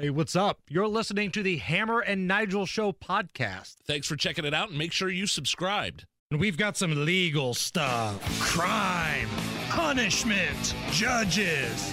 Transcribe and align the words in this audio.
Hey, 0.00 0.08
what's 0.08 0.34
up? 0.34 0.62
You're 0.66 0.88
listening 0.88 1.30
to 1.32 1.42
the 1.42 1.58
Hammer 1.58 2.00
and 2.00 2.26
Nigel 2.26 2.64
Show 2.64 2.90
podcast. 2.90 3.74
Thanks 3.86 4.06
for 4.06 4.16
checking 4.16 4.46
it 4.46 4.54
out 4.54 4.70
and 4.70 4.78
make 4.78 4.92
sure 4.92 5.10
you 5.10 5.26
subscribed. 5.26 6.06
And 6.30 6.40
we've 6.40 6.56
got 6.56 6.78
some 6.78 7.04
legal 7.04 7.52
stuff 7.52 8.18
crime, 8.40 9.28
punishment, 9.68 10.74
judges, 10.90 11.92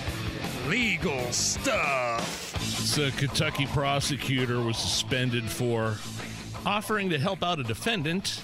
legal 0.69 1.19
stuff. 1.33 2.57
So, 2.61 3.07
a 3.07 3.11
Kentucky 3.11 3.65
prosecutor 3.65 4.61
was 4.61 4.77
suspended 4.77 5.43
for 5.43 5.97
offering 6.65 7.09
to 7.09 7.19
help 7.19 7.43
out 7.43 7.59
a 7.59 7.63
defendant 7.63 8.41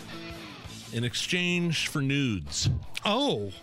in 0.92 1.06
exchange 1.06 1.88
for 1.88 2.02
nudes. 2.02 2.70
Oh, 3.06 3.54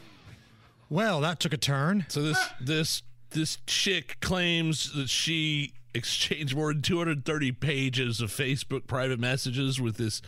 well, 0.89 1.21
that 1.21 1.41
took 1.41 1.53
a 1.53 1.59
turn. 1.59 2.07
So 2.09 2.23
this 2.23 2.39
this 2.59 3.03
this 3.33 3.59
chick 3.67 4.17
claims 4.21 4.95
that 4.95 5.11
she 5.11 5.75
exchanged 5.95 6.55
more 6.57 6.73
than 6.73 6.83
230 6.83 7.53
pages 7.53 8.21
of 8.21 8.31
Facebook 8.31 8.87
private 8.87 9.19
messages 9.19 9.81
with 9.81 9.97
this 9.97 10.23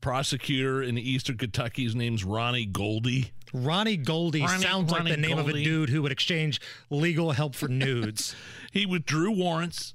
prosecutor 0.00 0.82
in 0.82 0.98
Eastern 0.98 1.36
Kentucky. 1.36 1.84
His 1.84 1.94
name's 1.94 2.24
Ronnie 2.24 2.66
Goldy. 2.66 3.32
Ronnie 3.52 3.96
Goldy 3.96 4.42
Ronnie- 4.42 4.62
sounds 4.62 4.92
Ronnie 4.92 5.10
like 5.10 5.20
the 5.20 5.26
name 5.28 5.38
of 5.38 5.48
a 5.48 5.52
dude 5.52 5.88
who 5.88 6.02
would 6.02 6.12
exchange 6.12 6.60
legal 6.90 7.32
help 7.32 7.54
for 7.54 7.68
nudes. 7.68 8.34
He 8.72 8.84
withdrew 8.84 9.30
warrants 9.30 9.94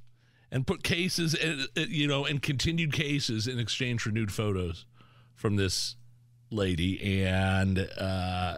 and 0.51 0.65
put 0.65 0.81
cases, 0.81 1.35
uh, 1.35 1.67
you 1.87 2.07
know, 2.07 2.25
and 2.25 2.41
continued 2.41 2.93
cases 2.93 3.47
in 3.47 3.59
exchange 3.59 4.01
for 4.01 4.09
nude 4.09 4.31
photos 4.31 4.85
from 5.35 5.55
this 5.55 5.97
lady. 6.49 7.23
And 7.23 7.77
uh, 7.77 8.57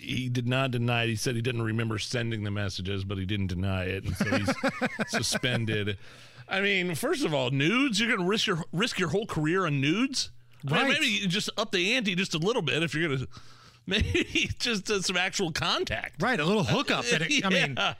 he 0.00 0.28
did 0.28 0.48
not 0.48 0.70
deny 0.70 1.04
it. 1.04 1.08
He 1.08 1.16
said 1.16 1.34
he 1.36 1.42
didn't 1.42 1.62
remember 1.62 1.98
sending 1.98 2.42
the 2.44 2.50
messages, 2.50 3.04
but 3.04 3.18
he 3.18 3.24
didn't 3.26 3.48
deny 3.48 3.84
it. 3.84 4.04
And 4.04 4.16
so 4.16 4.24
he's 4.36 4.52
suspended. 5.08 5.98
I 6.48 6.60
mean, 6.60 6.94
first 6.94 7.24
of 7.24 7.32
all, 7.34 7.50
nudes, 7.50 8.00
you're 8.00 8.16
to 8.16 8.24
risk 8.24 8.46
your 8.46 8.64
risk 8.72 8.98
your 8.98 9.10
whole 9.10 9.26
career 9.26 9.66
on 9.66 9.80
nudes? 9.80 10.30
I 10.66 10.72
mean, 10.72 10.82
Right. 10.82 11.00
maybe 11.00 11.26
just 11.26 11.48
up 11.56 11.72
the 11.72 11.94
ante 11.94 12.14
just 12.14 12.34
a 12.34 12.38
little 12.38 12.62
bit 12.62 12.82
if 12.82 12.94
you're 12.94 13.08
going 13.08 13.20
to 13.26 13.28
maybe 13.86 14.50
just 14.58 14.90
uh, 14.90 15.00
some 15.00 15.16
actual 15.16 15.52
contact. 15.52 16.22
right, 16.22 16.38
a 16.40 16.44
little 16.44 16.64
hookup. 16.64 17.04
That 17.06 17.22
it, 17.22 17.44
I 17.44 17.48
mean, 17.50 17.78
I 17.78 17.94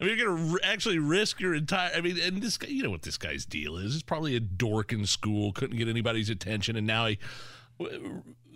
mean, 0.00 0.16
you're 0.16 0.26
going 0.26 0.46
to 0.46 0.52
r- 0.52 0.60
actually 0.62 0.98
risk 0.98 1.40
your 1.40 1.54
entire. 1.54 1.90
I 1.94 2.00
mean, 2.00 2.18
and 2.18 2.40
this 2.42 2.56
guy, 2.58 2.68
you 2.68 2.82
know 2.82 2.90
what 2.90 3.02
this 3.02 3.18
guy's 3.18 3.44
deal 3.44 3.76
is. 3.76 3.92
He's 3.94 4.02
probably 4.02 4.36
a 4.36 4.40
dork 4.40 4.92
in 4.92 5.04
school, 5.06 5.52
couldn't 5.52 5.76
get 5.76 5.88
anybody's 5.88 6.30
attention, 6.30 6.76
and 6.76 6.86
now 6.86 7.06
he 7.06 7.18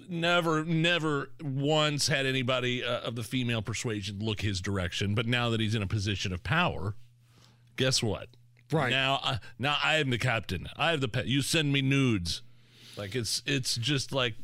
never, 0.08 0.64
never 0.64 1.30
once 1.42 2.08
had 2.08 2.26
anybody 2.26 2.84
uh, 2.84 3.00
of 3.00 3.16
the 3.16 3.22
female 3.22 3.62
persuasion 3.62 4.18
look 4.20 4.40
his 4.40 4.60
direction. 4.60 5.14
But 5.14 5.26
now 5.26 5.50
that 5.50 5.60
he's 5.60 5.74
in 5.74 5.82
a 5.82 5.86
position 5.86 6.32
of 6.32 6.42
power, 6.42 6.94
guess 7.76 8.02
what? 8.02 8.28
Right. 8.72 8.90
now, 8.90 9.20
uh, 9.22 9.38
now 9.58 9.76
I 9.82 9.96
am 9.96 10.10
the 10.10 10.18
captain. 10.18 10.68
I 10.76 10.92
have 10.92 11.00
the 11.00 11.08
pet. 11.08 11.26
You 11.26 11.42
send 11.42 11.72
me 11.72 11.82
nudes. 11.82 12.42
Like 12.96 13.14
it's 13.14 13.42
it's 13.46 13.76
just 13.76 14.12
like 14.12 14.34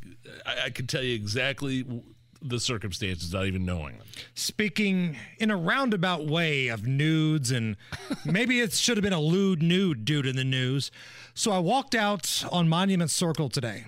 I, 0.47 0.67
I 0.67 0.71
can 0.71 0.87
tell 0.87 1.03
you 1.03 1.15
exactly 1.15 1.83
w- 1.83 2.03
the 2.41 2.59
circumstances, 2.59 3.33
not 3.33 3.47
even 3.47 3.65
knowing 3.65 3.99
them. 3.99 4.07
speaking 4.35 5.17
in 5.39 5.51
a 5.51 5.57
roundabout 5.57 6.27
way 6.27 6.69
of 6.69 6.87
nudes 6.87 7.51
and 7.51 7.77
maybe 8.25 8.61
it 8.61 8.73
should 8.73 8.97
have 8.97 9.03
been 9.05 9.13
a 9.13 9.21
lewd 9.21 9.63
nude 9.63 10.05
dude 10.05 10.27
in 10.27 10.37
the 10.37 10.45
news. 10.45 10.91
So 11.35 11.51
I 11.53 11.59
walked 11.59 11.95
out 11.95 12.45
on 12.51 12.69
Monument 12.69 13.11
Circle 13.11 13.49
today. 13.51 13.87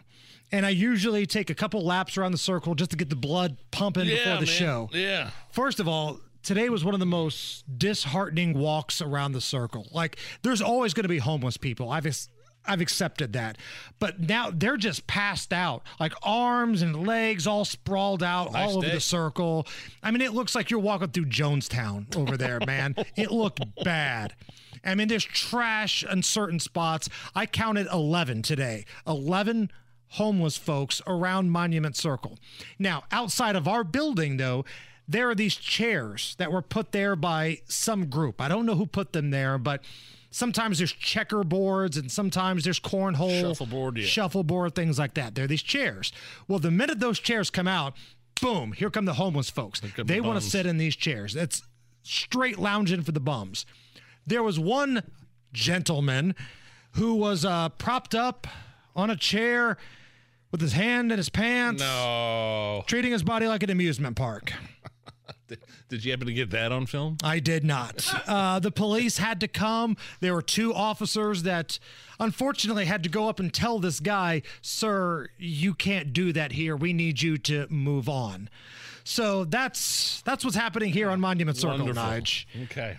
And 0.51 0.65
I 0.65 0.71
usually 0.71 1.27
take 1.27 1.51
a 1.51 1.55
couple 1.55 1.85
laps 1.85 2.17
around 2.17 2.33
the 2.33 2.39
circle 2.39 2.75
just 2.75 2.91
to 2.93 2.97
get 2.97 3.11
the 3.11 3.17
blood 3.17 3.57
pumping 3.71 4.07
before 4.07 4.35
the 4.35 4.39
man. 4.41 4.47
show. 4.47 4.91
Yeah. 4.93 5.31
First 5.53 5.79
of 5.79 5.87
all, 5.89 6.21
today 6.43 6.71
was 6.71 6.85
one 6.85 6.95
of 6.95 7.01
the 7.01 7.07
most 7.07 7.65
disheartening 7.79 8.59
walks 8.59 9.03
around 9.03 9.33
the 9.33 9.41
circle. 9.41 9.87
Like, 9.93 10.19
there's 10.43 10.63
always 10.63 10.95
going 10.95 11.05
to 11.05 11.09
be 11.09 11.19
homeless 11.19 11.57
people. 11.57 11.91
I've 11.91 12.07
I've 12.67 12.81
accepted 12.83 13.33
that, 13.33 13.57
but 13.99 14.21
now 14.21 14.51
they're 14.51 14.77
just 14.77 15.07
passed 15.07 15.55
out, 15.55 15.83
like 15.99 16.13
arms 16.23 16.83
and 16.83 17.07
legs 17.07 17.47
all 17.47 17.65
sprawled 17.65 18.23
out 18.23 18.53
Nice 18.53 18.69
all 18.71 18.79
over 18.79 18.87
day. 18.89 18.95
the 18.95 19.01
circle. 19.01 19.67
I 20.03 20.11
mean, 20.11 20.21
it 20.21 20.35
looks 20.35 20.55
like 20.55 20.71
you're 20.71 20.81
walking 20.81 21.09
through 21.09 21.27
Jonestown 21.27 22.15
over 22.15 22.37
there, 22.37 22.59
man. 22.67 22.95
it 23.17 23.31
looked 23.31 23.63
bad. 23.85 24.35
I 24.85 24.95
mean, 24.95 25.09
there's 25.09 25.25
trash 25.25 26.05
in 26.05 26.23
certain 26.23 26.59
spots. 26.61 27.09
I 27.35 27.47
counted 27.47 27.87
11 27.93 28.43
today. 28.43 28.85
11 29.07 29.71
homeless 30.11 30.57
folks 30.57 31.03
around 31.07 31.51
Monument 31.51 31.97
Circle. 31.97 32.39
Now, 32.79 33.05
outside 33.11 33.57
of 33.57 33.69
our 33.69 33.85
building, 33.85 34.37
though, 34.37 34.65
there 35.07 35.29
are 35.31 35.35
these 35.35 35.57
chairs 35.57 36.35
that 36.39 36.53
were 36.53 36.63
put 36.63 36.93
there 36.93 37.17
by 37.17 37.59
some 37.67 38.07
group. 38.07 38.41
I 38.41 38.49
don't 38.49 38.67
know 38.67 38.75
who 38.75 38.87
put 38.87 39.13
them 39.13 39.31
there, 39.31 39.57
but 39.57 39.83
sometimes 40.31 40.79
there's 40.79 40.93
checkerboards 40.93 41.99
and 41.99 42.13
sometimes 42.13 42.65
there's 42.65 42.81
cornhole, 42.81 43.41
Shuffleboard, 43.41 43.99
yeah. 43.99 44.07
shuffleboard, 44.07 44.75
things 44.75 44.99
like 44.99 45.15
that. 45.15 45.35
There 45.35 45.45
are 45.45 45.49
these 45.49 45.63
chairs. 45.63 46.13
Well, 46.47 46.59
the 46.59 46.71
minute 46.71 47.01
those 47.01 47.19
chairs 47.19 47.49
come 47.51 47.69
out, 47.69 47.95
boom, 48.41 48.73
here 48.73 48.91
come 48.91 49.07
the 49.07 49.15
homeless 49.15 49.49
folks. 49.49 49.81
They 49.81 50.03
the 50.05 50.21
want 50.21 50.41
to 50.43 50.47
sit 50.47 50.67
in 50.67 50.77
these 50.77 50.95
chairs. 50.97 51.35
It's 51.35 51.63
straight 52.03 52.59
lounging 52.59 53.03
for 53.03 53.13
the 53.13 53.21
bums. 53.21 53.65
There 54.27 54.43
was 54.43 54.59
one 54.59 55.03
gentleman 55.53 56.35
who 56.93 57.15
was 57.15 57.45
uh, 57.45 57.71
propped 57.71 58.15
up 58.15 58.47
on 58.99 59.09
a 59.11 59.17
chair 59.17 59.79
with 60.51 60.61
his 60.61 60.73
hand 60.73 61.13
in 61.13 61.19
his 61.19 61.29
pants, 61.31 61.81
No. 61.81 62.83
treating 62.87 63.13
his 63.13 63.23
body 63.23 63.47
like 63.47 63.63
an 63.63 63.71
amusement 63.71 64.17
park. 64.17 64.53
Did 65.89 66.05
you 66.05 66.11
happen 66.11 66.27
to 66.27 66.35
get 66.35 66.51
that 66.51 66.73
on 66.73 66.85
film? 66.85 67.17
I 67.23 67.39
did 67.39 67.65
not. 67.65 68.13
Uh, 68.29 68.59
the 68.59 68.71
police 68.71 69.17
had 69.17 69.41
to 69.41 69.49
come. 69.49 69.97
There 70.21 70.35
were 70.35 70.43
two 70.43 70.75
officers 70.75 71.45
that 71.45 71.79
unfortunately 72.21 72.85
had 72.85 73.03
to 73.05 73.09
go 73.09 73.27
up 73.29 73.41
and 73.41 73.53
tell 73.55 73.79
this 73.79 74.01
guy, 74.01 74.43
Sir, 74.61 75.29
you 75.39 75.73
can't 75.73 76.13
do 76.13 76.31
that 76.35 76.53
here. 76.53 76.77
We 76.77 76.93
need 76.93 77.23
you 77.23 77.39
to 77.39 77.67
move 77.71 78.07
on. 78.09 78.51
So 79.05 79.45
that's 79.45 80.21
that's 80.27 80.45
what's 80.45 80.57
happening 80.59 80.93
here 80.93 81.09
on 81.09 81.21
Monument 81.21 81.57
Circle, 81.57 81.79
Wonderful. 81.87 82.03
Nige. 82.03 82.45
Okay. 82.65 82.99